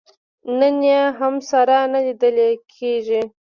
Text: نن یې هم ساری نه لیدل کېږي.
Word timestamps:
نن 0.59 0.75
یې 0.89 1.01
هم 1.19 1.35
ساری 1.49 1.79
نه 1.93 1.99
لیدل 2.05 2.37
کېږي. 2.73 3.21